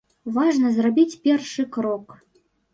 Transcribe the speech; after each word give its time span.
Важна 0.37 0.71
зрабіць 0.77 1.19
першы 1.29 1.69
крок. 1.79 2.19